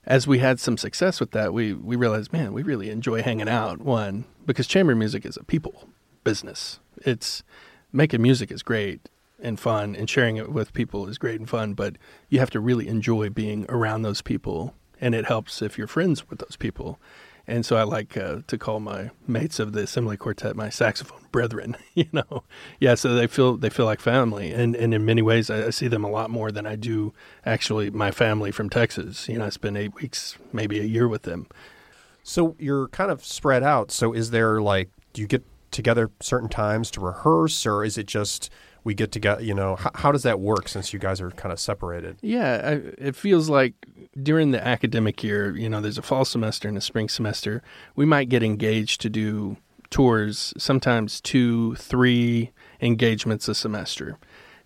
[0.05, 3.49] as we had some success with that, we we realized, man, we really enjoy hanging
[3.49, 3.81] out.
[3.81, 5.89] One because chamber music is a people
[6.23, 6.79] business.
[7.05, 7.43] It's
[7.91, 9.09] making music is great
[9.41, 11.73] and fun, and sharing it with people is great and fun.
[11.73, 11.97] But
[12.29, 16.29] you have to really enjoy being around those people, and it helps if you're friends
[16.29, 16.99] with those people.
[17.49, 21.25] And so I like uh, to call my mates of the assembly quartet my saxophone
[21.31, 21.75] brethren.
[21.95, 22.43] You know,
[22.79, 22.95] yeah.
[22.95, 25.89] So they feel they feel like family, and and in many ways I, I see
[25.89, 27.13] them a lot more than I do
[27.45, 29.27] actually my family from Texas.
[29.27, 31.47] You know, I spend eight weeks, maybe a year with them.
[32.23, 33.91] So you're kind of spread out.
[33.91, 38.05] So is there like, do you get together certain times to rehearse, or is it
[38.05, 38.49] just
[38.83, 39.41] we get together?
[39.41, 42.17] You know, how, how does that work since you guys are kind of separated?
[42.21, 43.73] Yeah, I, it feels like
[44.21, 47.61] during the academic year, you know, there's a fall semester and a spring semester.
[47.95, 49.57] We might get engaged to do
[49.89, 54.17] tours, sometimes two, three engagements a semester,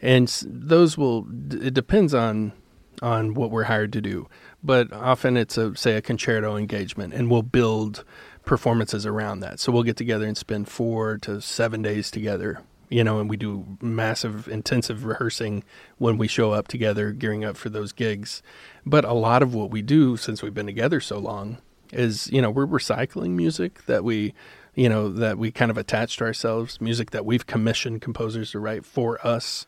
[0.02, 1.28] and those will.
[1.52, 2.54] It depends on
[3.02, 4.28] on what we're hired to do,
[4.64, 8.04] but often it's a say a concerto engagement, and we'll build
[8.46, 9.60] performances around that.
[9.60, 12.62] So we'll get together and spend four to seven days together
[12.94, 15.64] you know, and we do massive, intensive rehearsing
[15.98, 18.44] when we show up together, gearing up for those gigs.
[18.86, 21.58] But a lot of what we do, since we've been together so long,
[21.92, 24.36] is you know we're recycling music that we,
[24.76, 28.60] you know, that we kind of attached to ourselves, music that we've commissioned composers to
[28.60, 29.66] write for us.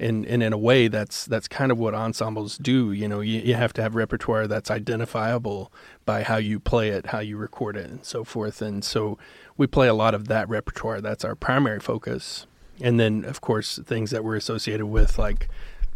[0.00, 2.92] And, and in a way, that's that's kind of what ensembles do.
[2.92, 5.72] You know, you, you have to have repertoire that's identifiable
[6.06, 8.62] by how you play it, how you record it, and so forth.
[8.62, 9.18] And so
[9.56, 11.00] we play a lot of that repertoire.
[11.00, 12.46] That's our primary focus
[12.80, 15.48] and then of course things that were associated with like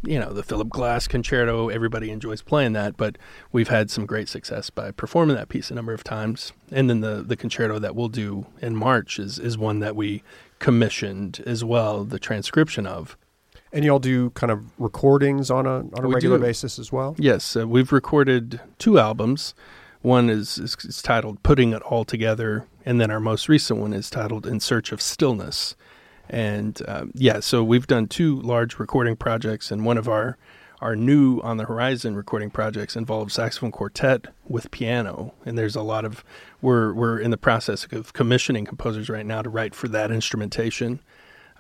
[0.04, 1.68] you know the Philip Glass concerto.
[1.68, 3.16] Everybody enjoys playing that, but
[3.52, 6.52] we've had some great success by performing that piece a number of times.
[6.72, 10.22] And then the the concerto that we'll do in March is is one that we
[10.58, 13.16] commissioned as well, the transcription of.
[13.72, 16.42] And y'all do kind of recordings on a on a We regular do.
[16.44, 17.14] basis as well.
[17.18, 19.54] Yes, uh, we've recorded two albums.
[20.02, 23.92] One is, is, is titled "Putting It All Together," and then our most recent one
[23.92, 25.76] is titled "In Search of Stillness."
[26.32, 30.38] And uh, yeah, so we've done two large recording projects, and one of our
[30.80, 35.32] our new on the horizon recording projects involves saxophone quartet with piano.
[35.44, 36.24] And there's a lot of
[36.62, 41.00] we're we're in the process of commissioning composers right now to write for that instrumentation.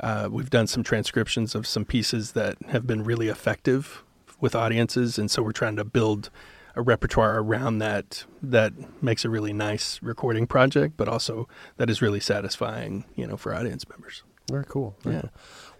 [0.00, 4.02] Uh, we've done some transcriptions of some pieces that have been really effective
[4.40, 6.30] with audiences, and so we're trying to build
[6.74, 12.00] a repertoire around that that makes a really nice recording project, but also that is
[12.00, 14.22] really satisfying, you know, for audience members.
[14.50, 14.96] Very cool.
[15.02, 15.20] Very Yeah.
[15.22, 15.30] cool.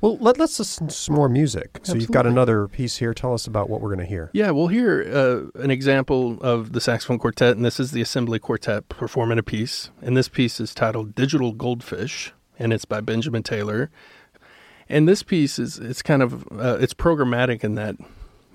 [0.00, 1.78] Well, let, let's listen to some more music.
[1.84, 3.14] So you've got another piece here.
[3.14, 4.30] Tell us about what we're going to hear.
[4.32, 8.38] Yeah, we'll hear uh, an example of the saxophone quartet, and this is the assembly
[8.40, 9.90] quartet performing a piece.
[10.00, 13.90] And this piece is titled "Digital Goldfish," and it's by Benjamin Taylor.
[14.88, 17.94] And this piece is it's kind of uh, it's programmatic in that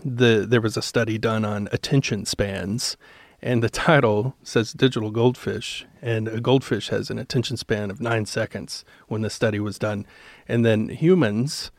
[0.04, 2.98] the there was a study done on attention spans,
[3.42, 8.26] and the title says "Digital Goldfish," and a goldfish has an attention span of nine
[8.26, 10.06] seconds when the study was done,
[10.48, 11.72] and then humans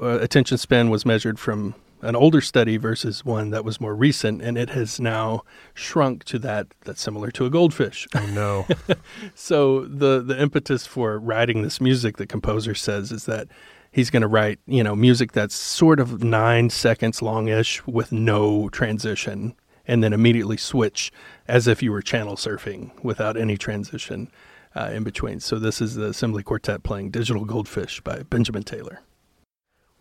[0.00, 4.42] uh, attention span was measured from an older study versus one that was more recent,
[4.42, 5.42] and it has now
[5.74, 8.06] shrunk to that that's similar to a goldfish.
[8.14, 8.66] Oh no.
[9.34, 13.48] so the the impetus for writing this music, the composer says, is that
[13.90, 18.68] he's going to write you know music that's sort of nine seconds longish with no
[18.68, 19.54] transition,
[19.86, 21.12] and then immediately switch
[21.48, 24.30] as if you were channel surfing without any transition.
[24.74, 25.40] Uh, in between.
[25.40, 29.00] So, this is the Assembly Quartet playing Digital Goldfish by Benjamin Taylor.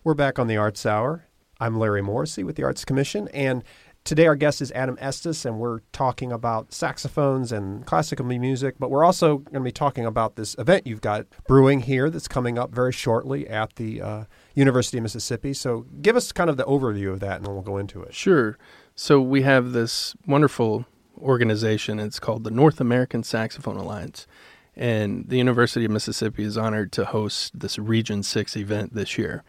[0.03, 1.27] We're back on the Arts Hour.
[1.61, 3.63] I'm Larry Morrissey with the Arts Commission, and
[4.03, 8.91] today our guest is Adam Estes, and we're talking about saxophones and classical music, but
[8.91, 12.59] we're also going to be talking about this event you've got brewing here that's coming
[12.59, 15.53] up very shortly at the uh, University of Mississippi.
[15.53, 18.13] So give us kind of the overview of that, and then we'll go into it.
[18.13, 18.57] Sure.
[18.97, 20.85] So we have this wonderful
[21.19, 21.99] organization.
[21.99, 24.25] It's called the North American Saxophone Alliance.
[24.73, 29.43] And the University of Mississippi is honored to host this Region 6 event this year.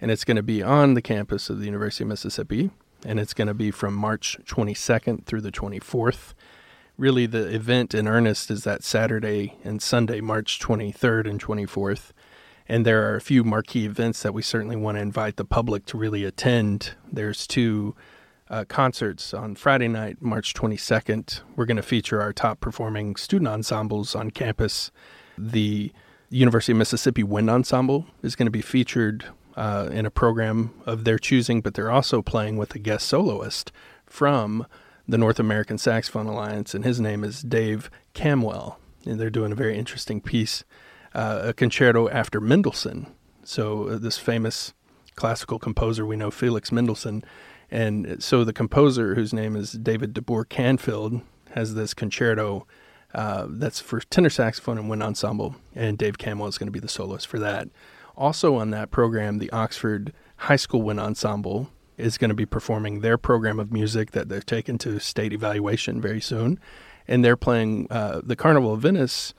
[0.00, 2.70] And it's going to be on the campus of the University of Mississippi.
[3.04, 6.34] And it's going to be from March 22nd through the 24th.
[6.96, 12.12] Really, the event in earnest is that Saturday and Sunday, March 23rd and 24th.
[12.68, 15.86] And there are a few marquee events that we certainly want to invite the public
[15.86, 16.92] to really attend.
[17.10, 17.96] There's two
[18.52, 21.40] uh, concerts on Friday night, March 22nd.
[21.56, 24.90] We're going to feature our top performing student ensembles on campus.
[25.38, 25.90] The
[26.28, 29.24] University of Mississippi Wind Ensemble is going to be featured
[29.56, 33.72] uh, in a program of their choosing, but they're also playing with a guest soloist
[34.06, 34.66] from
[35.08, 38.78] the North American Saxophone Alliance, and his name is Dave Camwell.
[39.06, 40.62] And they're doing a very interesting piece,
[41.14, 43.06] uh, a concerto after Mendelssohn.
[43.44, 44.74] So, uh, this famous
[45.16, 47.24] classical composer we know, Felix Mendelssohn.
[47.72, 52.66] And so the composer, whose name is David DeBoer Canfield, has this concerto
[53.14, 56.80] uh, that's for tenor saxophone and wind ensemble, and Dave Camwell is going to be
[56.80, 57.68] the soloist for that.
[58.14, 63.00] Also on that program, the Oxford High School Wind Ensemble is going to be performing
[63.00, 66.60] their program of music that they're taking to state evaluation very soon,
[67.08, 69.32] and they're playing uh, the Carnival of Venice.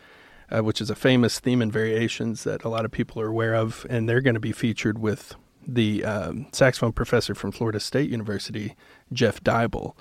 [0.53, 3.55] Uh, which is a famous theme and variations that a lot of people are aware
[3.55, 5.35] of, and they're going to be featured with
[5.67, 8.75] the um, saxophone professor from Florida State University,
[9.11, 9.95] Jeff Deibel.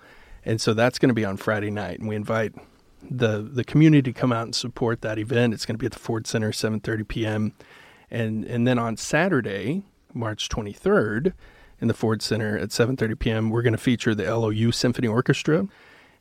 [0.44, 2.54] And so that's going to be on Friday night, and we invite
[3.08, 5.54] the the community to come out and support that event.
[5.54, 7.52] It's going to be at the Ford Center, 7:30 p.m.
[8.10, 11.32] And and then on Saturday, March 23rd,
[11.80, 15.68] in the Ford Center at 7:30 p.m., we're going to feature the LOU Symphony Orchestra,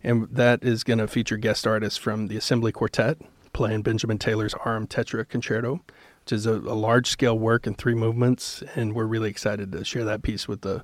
[0.04, 3.18] and that is going to feature guest artists from the Assembly Quartet
[3.54, 5.82] playing Benjamin Taylor's Arm Tetra Concerto
[6.32, 8.64] is a, a large scale work in three movements.
[8.76, 10.84] And we're really excited to share that piece with the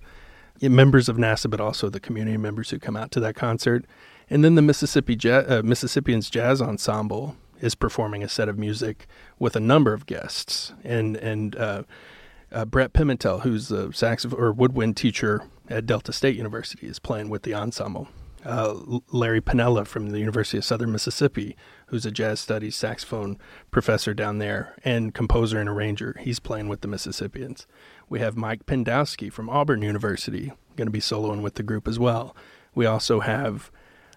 [0.62, 3.86] members of NASA, but also the community members who come out to that concert.
[4.30, 9.08] And then the Mississippi ja- uh, Mississippians Jazz Ensemble is performing a set of music
[9.40, 10.74] with a number of guests.
[10.84, 11.84] And, and uh,
[12.52, 17.30] uh, Brett Pimentel, who's the saxophone or woodwind teacher at Delta State University, is playing
[17.30, 18.08] with the ensemble.
[18.46, 21.58] Uh, Larry Panella from the University of Southern Mississippi,
[21.88, 23.38] who's a jazz studies saxophone
[23.72, 26.16] professor down there and composer and arranger.
[26.20, 27.66] He's playing with the Mississippians.
[28.10, 31.98] We have Mike Pendowski from Auburn University, going to be soloing with the group as
[31.98, 32.36] well.
[32.76, 33.72] We also have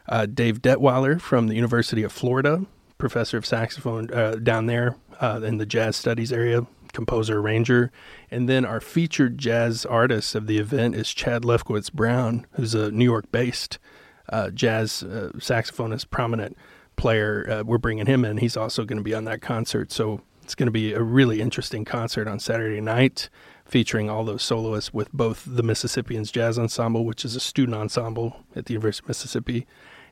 [0.09, 2.67] uh, Dave Detweiler from the University of Florida,
[2.99, 7.93] professor of saxophone uh, down there uh, in the jazz studies area, composer arranger.
[8.31, 12.91] And then our featured jazz artist of the event is Chad Lefkowitz Brown, who's a
[12.91, 13.79] New York based
[14.29, 16.57] uh, jazz uh, saxophonist, prominent
[17.01, 17.47] player.
[17.49, 18.37] Uh, we're bringing him in.
[18.37, 19.91] He's also going to be on that concert.
[19.91, 23.31] So it's going to be a really interesting concert on Saturday night
[23.65, 28.45] featuring all those soloists with both the Mississippians Jazz Ensemble, which is a student ensemble
[28.55, 29.67] at the University of Mississippi,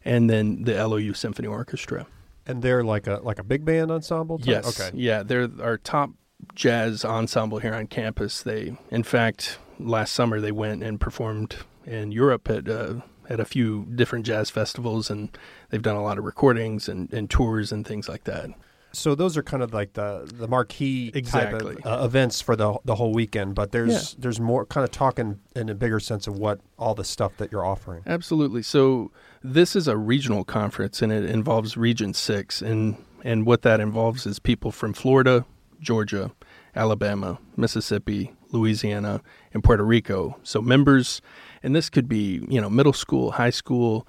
[0.05, 2.07] and then the LOU Symphony Orchestra.
[2.47, 4.39] And they're like a like a big band ensemble.
[4.39, 4.49] Type?
[4.49, 4.81] Yes.
[4.81, 4.97] Okay.
[4.97, 6.11] Yeah, they're our top
[6.55, 8.43] jazz ensemble here on campus.
[8.43, 12.95] They, in fact, last summer they went and performed in Europe at uh,
[13.29, 15.37] at a few different jazz festivals, and
[15.71, 18.51] they've done a lot of recordings and, and tours and things like that.
[18.93, 21.77] So those are kind of like the the marquee exactly.
[21.85, 23.55] of uh, events for the the whole weekend.
[23.55, 24.19] But there's yeah.
[24.23, 27.53] there's more kind of talking in a bigger sense of what all the stuff that
[27.53, 28.03] you're offering.
[28.07, 28.63] Absolutely.
[28.63, 29.13] So
[29.43, 34.27] this is a regional conference, and it involves Region Six, and and what that involves
[34.27, 35.45] is people from Florida,
[35.81, 36.33] Georgia,
[36.75, 39.21] Alabama, Mississippi, Louisiana,
[39.53, 40.39] and Puerto Rico.
[40.43, 41.21] So members,
[41.63, 44.07] and this could be you know middle school, high school,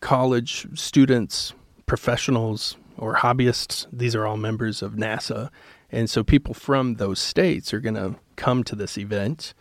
[0.00, 1.52] college students,
[1.86, 3.86] professionals, or hobbyists.
[3.92, 5.50] These are all members of NASA.
[5.90, 9.54] And so people from those states are going to come to this event.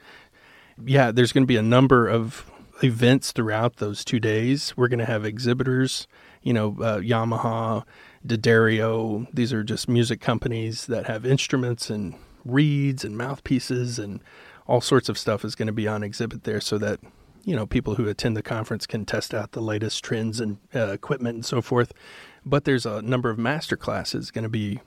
[0.86, 2.50] Yeah, there's going to be a number of
[2.84, 4.76] events throughout those two days.
[4.78, 6.08] We're going to have exhibitors,
[6.44, 7.84] you know, uh, Yamaha,
[8.26, 9.28] D'Addario.
[9.34, 14.22] These are just music companies that have instruments and reeds and mouthpieces and
[14.68, 17.00] all sorts of stuff is going to be on exhibit there so that
[17.44, 20.88] you know people who attend the conference can test out the latest trends and uh,
[20.88, 21.94] equipment and so forth
[22.46, 24.80] but there's a number of master classes going to be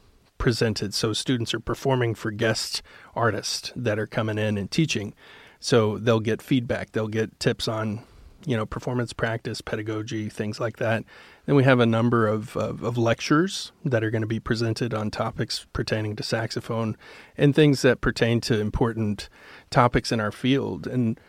[0.42, 0.92] presented.
[0.92, 2.82] So students are performing for guest
[3.14, 5.14] artists that are coming in and teaching.
[5.60, 8.02] So they'll get feedback, they'll get tips on,
[8.44, 11.04] you know, performance practice, pedagogy, things like that.
[11.46, 14.92] Then we have a number of, of, of lectures that are going to be presented
[14.92, 16.96] on topics pertaining to saxophone
[17.36, 19.28] and things that pertain to important
[19.70, 20.88] topics in our field.
[20.88, 21.20] And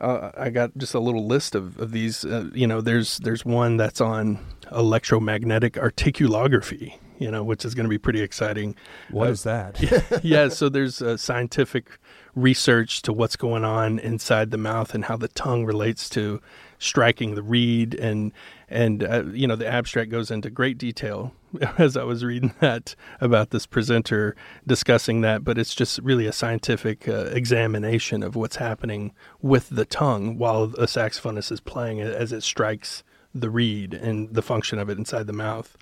[0.00, 2.24] uh, I got just a little list of, of these.
[2.24, 4.38] Uh, you know, there's there's one that's on
[4.70, 6.94] electromagnetic articulography.
[7.18, 8.76] You know, which is going to be pretty exciting.
[9.10, 10.20] What uh, is that?
[10.22, 11.98] yeah, so there's scientific
[12.36, 16.40] research to what's going on inside the mouth and how the tongue relates to
[16.78, 18.32] striking the reed and
[18.70, 21.32] and uh, you know the abstract goes into great detail
[21.78, 26.32] as I was reading that about this presenter discussing that but it's just really a
[26.32, 32.12] scientific uh, examination of what's happening with the tongue while a saxophonist is playing it
[32.14, 33.02] as it strikes
[33.34, 35.76] the reed and the function of it inside the mouth.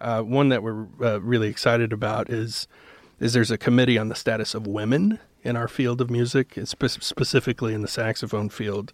[0.00, 2.66] Uh, one that we're uh, really excited about is
[3.20, 6.86] is there's a committee on the status of women in our field of music, spe-
[6.88, 8.92] specifically in the saxophone field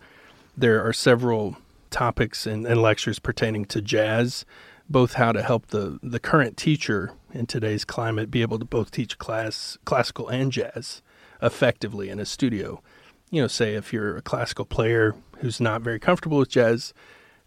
[0.59, 1.57] there are several
[1.91, 4.45] topics and, and, lectures pertaining to jazz,
[4.89, 8.91] both how to help the, the current teacher in today's climate be able to both
[8.91, 11.03] teach class classical and jazz
[11.43, 12.83] effectively in a studio.
[13.31, 16.95] You know, say if you're a classical player who's not very comfortable with jazz,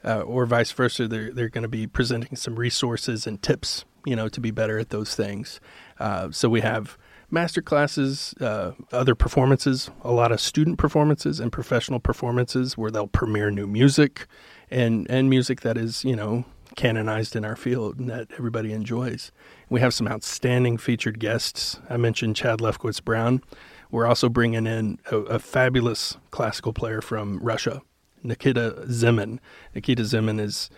[0.04, 4.15] uh, or vice versa, they're they're going to be presenting some resources and tips, you
[4.15, 5.60] know, to be better at those things.
[5.99, 6.97] Uh, so we have
[7.32, 13.08] master classes, uh, other performances, a lot of student performances and professional performances where they'll
[13.08, 14.28] premiere new music
[14.70, 19.32] and and music that is you know canonized in our field and that everybody enjoys.
[19.70, 21.80] We have some outstanding featured guests.
[21.89, 23.41] I mentioned Chad Lefkowitz Brown.
[23.89, 27.82] We're also bringing in a, a fabulous classical player from Russia,
[28.24, 29.39] Nikita Zimin.
[29.76, 30.70] Nikita Zimin is,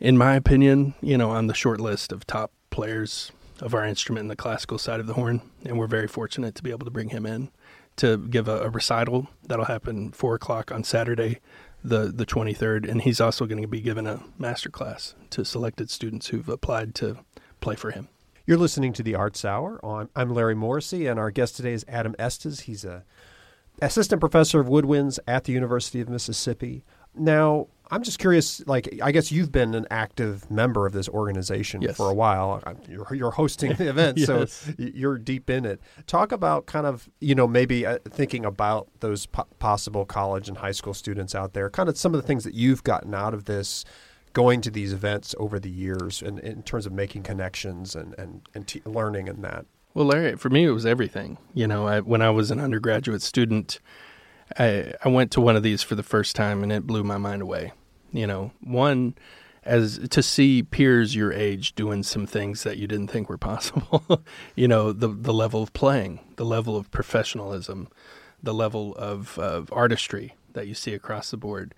[0.00, 4.24] in my opinion, you know, on the short list of top players of our instrument
[4.24, 6.90] in the classical side of the horn, and we're very fortunate to be able to
[6.90, 7.50] bring him in
[7.96, 11.40] to give a, a recital that'll happen four o'clock on Saturday,
[11.84, 15.44] the the twenty third, and he's also going to be giving a master class to
[15.44, 17.18] selected students who've applied to
[17.60, 18.08] play for him.
[18.46, 19.78] You're listening to the Arts Hour.
[20.16, 22.60] I'm Larry Morrissey, and our guest today is Adam Estes.
[22.60, 23.04] He's a
[23.82, 26.82] assistant professor of woodwinds at the University of Mississippi.
[27.14, 28.64] Now, I'm just curious.
[28.66, 31.96] Like, I guess you've been an active member of this organization yes.
[31.96, 32.62] for a while.
[32.88, 34.26] You're, you're hosting the event, yes.
[34.26, 35.80] so you're deep in it.
[36.06, 40.58] Talk about kind of, you know, maybe uh, thinking about those po- possible college and
[40.58, 41.68] high school students out there.
[41.68, 43.84] Kind of some of the things that you've gotten out of this,
[44.32, 48.42] going to these events over the years, and in terms of making connections and and,
[48.54, 49.66] and t- learning and that.
[49.94, 51.38] Well, Larry, for me, it was everything.
[51.52, 53.80] You know, I, when I was an undergraduate student.
[54.58, 57.18] I, I went to one of these for the first time and it blew my
[57.18, 57.70] mind away.
[58.12, 59.14] You know, one
[59.62, 64.22] as to see peers your age doing some things that you didn't think were possible.
[64.54, 67.88] you know, the the level of playing, the level of professionalism,
[68.42, 71.74] the level of, of artistry that you see across the board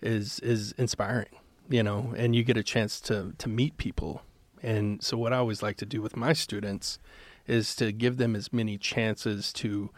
[0.00, 1.28] is is inspiring.
[1.68, 4.22] You know, and you get a chance to to meet people.
[4.62, 6.98] And so, what I always like to do with my students
[7.46, 9.90] is to give them as many chances to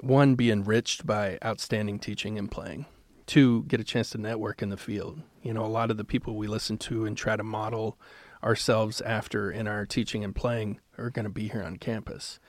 [0.00, 2.86] one be enriched by outstanding teaching and playing
[3.28, 5.20] two get a chance to network in the field.
[5.42, 7.96] You know a lot of the people we listen to and try to model
[8.42, 12.40] ourselves after in our teaching and playing are going to be here on campus.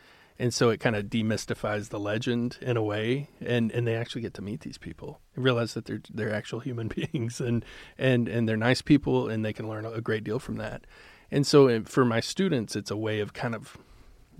[0.42, 4.22] And so it kind of demystifies the legend in a way and and they actually
[4.22, 5.20] get to meet these people.
[5.36, 7.64] And realize that they're they're actual human beings and
[7.98, 10.88] and and they're nice people and they can learn a great deal from that.
[11.30, 13.78] And so eh, for my students it's a way of kind of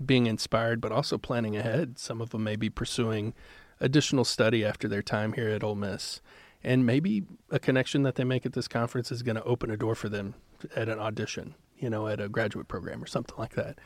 [0.04, 1.98] being inspired but also planning ahead.
[1.98, 3.34] Some of them may be pursuing
[3.80, 6.20] additional study after their time here at Ole Miss
[6.62, 9.76] and maybe a connection that they make at this conference is going to open a
[9.76, 10.34] door for them
[10.76, 13.78] at an audition you know at a graduate program or something like that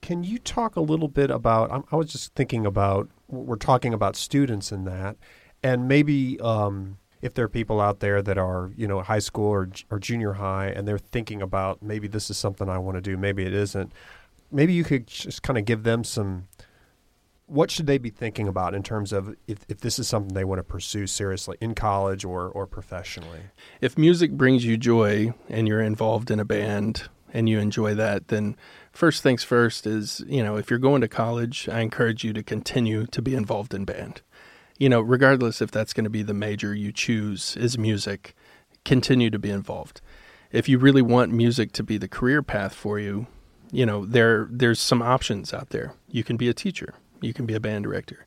[0.00, 1.86] can you talk a little bit about?
[1.90, 5.16] I was just thinking about we're talking about students in that,
[5.62, 9.48] and maybe um, if there are people out there that are you know high school
[9.48, 13.00] or or junior high, and they're thinking about maybe this is something I want to
[13.00, 13.92] do, maybe it isn't.
[14.50, 16.47] Maybe you could just kind of give them some.
[17.48, 20.44] What should they be thinking about in terms of if, if this is something they
[20.44, 23.40] want to pursue seriously in college or, or professionally?
[23.80, 28.28] If music brings you joy and you're involved in a band and you enjoy that,
[28.28, 28.54] then
[28.92, 32.42] first things first is, you know, if you're going to college, I encourage you to
[32.42, 34.20] continue to be involved in band.
[34.76, 38.34] You know, regardless if that's going to be the major you choose is music,
[38.84, 40.00] continue to be involved.
[40.52, 43.26] If you really want music to be the career path for you,
[43.70, 45.94] you know, there there's some options out there.
[46.08, 48.26] You can be a teacher, you can be a band director.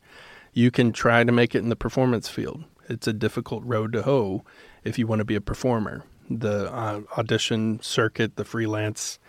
[0.54, 2.64] You can try to make it in the performance field.
[2.90, 4.44] It's a difficult road to hoe
[4.84, 6.04] if you want to be a performer
[6.40, 9.20] the uh, audition circuit, the freelance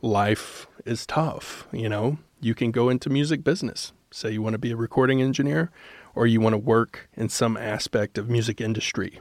[0.00, 1.66] life is tough.
[1.72, 3.92] You know, you can go into music business.
[4.10, 5.70] Say you want to be a recording engineer,
[6.14, 9.20] or you want to work in some aspect of music industry.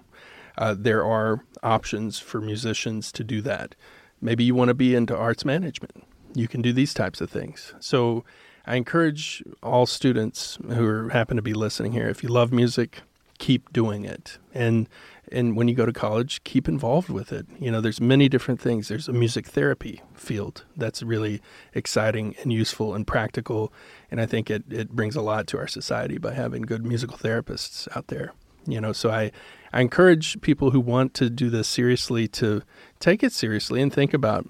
[0.58, 3.74] Uh, there are options for musicians to do that.
[4.20, 6.04] Maybe you want to be into arts management.
[6.34, 7.74] You can do these types of things.
[7.80, 8.24] So
[8.66, 13.02] I encourage all students who are, happen to be listening here, if you love music,
[13.40, 14.38] keep doing it.
[14.54, 14.88] And
[15.32, 17.48] and when you go to college, keep involved with it.
[17.58, 18.90] You know, there's many different things.
[18.90, 21.42] There's a music therapy field that's really
[21.74, 23.72] exciting and useful and practical,
[24.10, 27.18] and I think it it brings a lot to our society by having good musical
[27.18, 28.34] therapists out there.
[28.68, 29.32] You know, so I
[29.74, 32.62] I encourage people who want to do this seriously to
[33.00, 34.48] take it seriously and think about,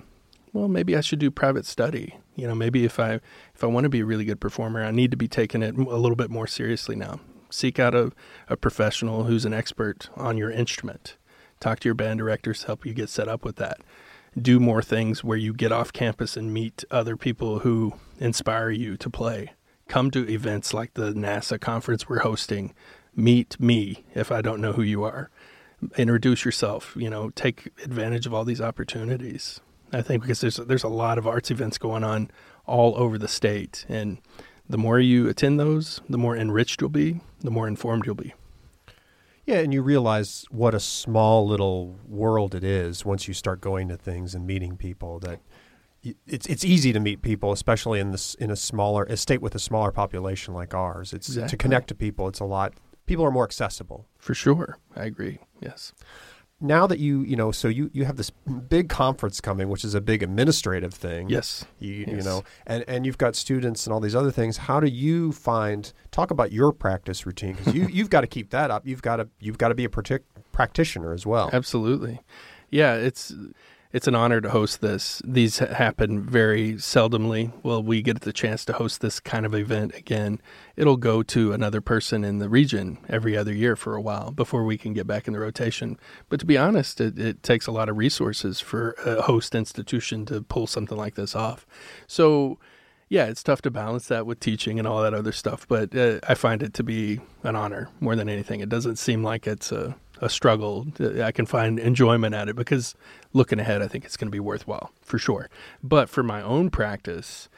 [0.51, 2.17] well, maybe I should do private study.
[2.35, 3.19] You know, maybe if I
[3.53, 5.75] if I want to be a really good performer, I need to be taking it
[5.75, 7.19] a little bit more seriously now.
[7.49, 8.11] Seek out a,
[8.47, 11.17] a professional who's an expert on your instrument.
[11.59, 13.81] Talk to your band directors, help you get set up with that.
[14.41, 18.95] Do more things where you get off campus and meet other people who inspire you
[18.97, 19.51] to play.
[19.89, 22.73] Come to events like the NASA conference we're hosting.
[23.13, 25.29] Meet me if I don't know who you are.
[25.97, 26.95] Introduce yourself.
[26.95, 29.59] You know, take advantage of all these opportunities.
[29.93, 32.31] I think because there's there's a lot of arts events going on
[32.65, 34.19] all over the state, and
[34.69, 38.33] the more you attend those, the more enriched you'll be, the more informed you'll be.
[39.45, 43.89] Yeah, and you realize what a small little world it is once you start going
[43.89, 45.19] to things and meeting people.
[45.19, 45.39] That
[46.25, 49.55] it's it's easy to meet people, especially in this in a smaller a state with
[49.55, 51.11] a smaller population like ours.
[51.11, 51.49] It's exactly.
[51.49, 52.27] to connect to people.
[52.27, 52.73] It's a lot.
[53.07, 54.05] People are more accessible.
[54.19, 55.39] For sure, I agree.
[55.59, 55.91] Yes
[56.61, 58.29] now that you you know so you you have this
[58.69, 61.29] big conference coming which is a big administrative thing.
[61.29, 61.65] Yes.
[61.79, 62.09] You, yes.
[62.09, 64.57] you know and and you've got students and all these other things.
[64.57, 68.51] How do you find talk about your practice routine because you you've got to keep
[68.51, 68.85] that up.
[68.87, 71.49] You've got to you've got to be a partic- practitioner as well.
[71.51, 72.21] Absolutely.
[72.69, 73.33] Yeah it's
[73.93, 75.21] it's an honor to host this.
[75.25, 77.51] These happen very seldomly.
[77.61, 80.41] Well, we get the chance to host this kind of event again.
[80.75, 84.63] It'll go to another person in the region every other year for a while before
[84.63, 85.97] we can get back in the rotation.
[86.29, 90.25] But to be honest, it, it takes a lot of resources for a host institution
[90.27, 91.67] to pull something like this off.
[92.07, 92.59] So,
[93.09, 95.67] yeah, it's tough to balance that with teaching and all that other stuff.
[95.67, 98.61] But uh, I find it to be an honor more than anything.
[98.61, 100.87] It doesn't seem like it's a a struggle.
[101.21, 102.95] I can find enjoyment at it because
[103.33, 105.49] looking ahead, I think it's going to be worthwhile for sure.
[105.83, 107.49] But for my own practice,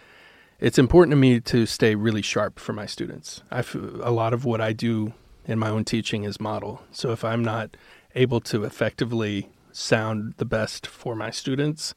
[0.59, 3.43] it's important to me to stay really sharp for my students.
[3.51, 3.63] I
[4.01, 5.13] a lot of what I do
[5.45, 6.81] in my own teaching is model.
[6.91, 7.75] So if I'm not
[8.15, 11.93] able to effectively sound the best for my students,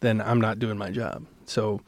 [0.00, 1.26] then I'm not doing my job.
[1.44, 1.80] So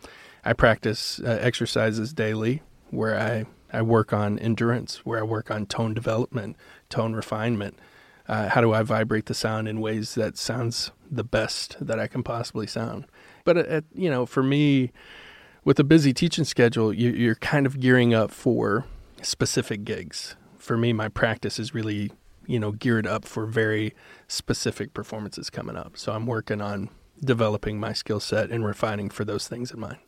[0.44, 5.66] I practice uh, exercises daily where I, I work on endurance, where I work on
[5.66, 6.56] tone development,
[6.88, 7.78] tone refinement,
[8.30, 12.06] uh, how do I vibrate the sound in ways that sounds the best that I
[12.06, 13.06] can possibly sound.
[13.44, 14.92] But at, uh, you know, for me,
[15.64, 18.84] with a busy teaching schedule, you, you're kind of gearing up for
[19.20, 20.36] specific gigs.
[20.56, 22.12] For me, my practice is really
[22.46, 23.94] you know geared up for very
[24.28, 25.96] specific performances coming up.
[25.98, 26.88] So I'm working on
[27.24, 29.98] developing my skill set and refining for those things in mind.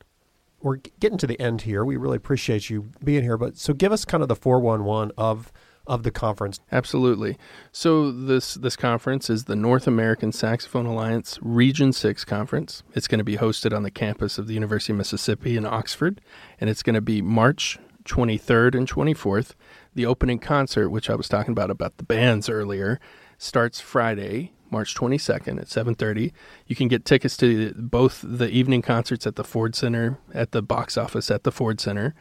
[0.60, 1.84] we're getting to the end here.
[1.84, 3.36] We really appreciate you being here.
[3.36, 5.52] But so give us kind of the 411 of
[5.86, 6.60] of the conference.
[6.70, 7.36] Absolutely.
[7.72, 12.82] So this this conference is the North American Saxophone Alliance Region 6 conference.
[12.94, 16.20] It's going to be hosted on the campus of the University of Mississippi in Oxford
[16.60, 19.54] and it's going to be March 23rd and 24th.
[19.94, 23.00] The opening concert, which I was talking about about the bands earlier,
[23.38, 26.32] starts Friday, March 22nd at 7:30.
[26.66, 30.62] You can get tickets to both the evening concerts at the Ford Center, at the
[30.62, 32.14] box office at the Ford Center,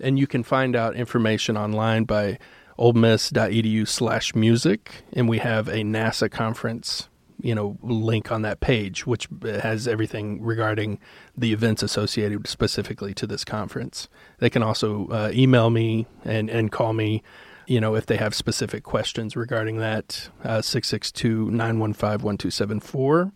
[0.00, 2.38] and you can find out information online by
[2.80, 7.10] olemiss.edu slash music, and we have a NASA conference,
[7.42, 10.98] you know, link on that page, which has everything regarding
[11.36, 14.08] the events associated specifically to this conference.
[14.38, 17.22] They can also uh, email me and, and call me,
[17.66, 23.32] you know, if they have specific questions regarding that, uh, 662-915-1274.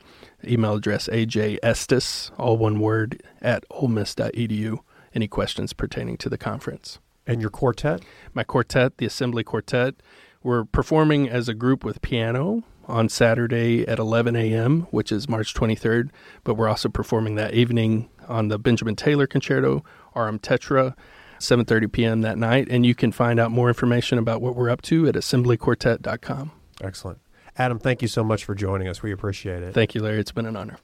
[0.47, 4.79] Email address ajestes, all one word, at olemiss.edu.
[5.15, 6.99] Any questions pertaining to the conference.
[7.27, 8.03] And your quartet?
[8.35, 9.95] My quartet, the Assembly Quartet,
[10.43, 15.55] we're performing as a group with piano on Saturday at 11 a.m., which is March
[15.55, 16.11] 23rd.
[16.45, 19.83] But we're also performing that evening on the Benjamin Taylor Concerto,
[20.15, 20.95] RM Tetra,
[21.39, 22.21] 7:30 p.m.
[22.23, 22.69] that night.
[22.71, 26.53] And you can find out more information about what we're up to at assemblyquartet.com.
[26.83, 27.21] Excellent.
[27.57, 29.03] Adam, thank you so much for joining us.
[29.03, 29.75] We appreciate it.
[29.75, 30.21] Thank you, Larry.
[30.21, 30.79] It's been an honor.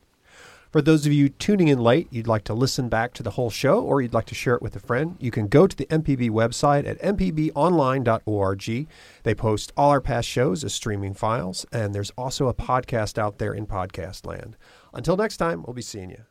[0.70, 3.50] For those of you tuning in late, you'd like to listen back to the whole
[3.50, 5.86] show or you'd like to share it with a friend, you can go to the
[5.86, 8.88] MPB website at mpbonline.org.
[9.24, 13.38] They post all our past shows as streaming files, and there's also a podcast out
[13.38, 14.56] there in podcast land.
[14.94, 16.29] Until next time, we'll be seeing you.